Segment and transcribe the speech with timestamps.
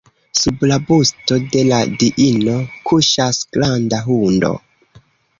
[0.41, 2.55] Sub la busto de la diino
[2.91, 4.51] kuŝas granda hundo.